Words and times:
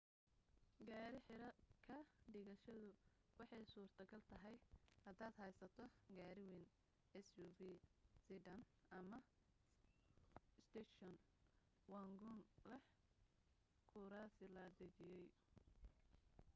gaadhi 0.89 1.19
xero 1.27 1.49
ka 1.87 1.97
dhigashadu 2.31 2.89
waxay 3.37 3.63
suurto 3.71 4.01
gal 4.11 4.23
tahay 4.31 4.55
hadaad 5.05 5.33
haysato 5.41 5.83
gaari 6.17 6.43
wayn 6.51 6.65
suv 7.33 7.59
sedan 8.25 8.61
ama 8.99 9.19
station 10.67 11.13
wagon 11.91 12.37
leh 12.71 12.83
kuraasi 13.91 14.45
la 14.55 14.65
dejiyay 14.77 15.29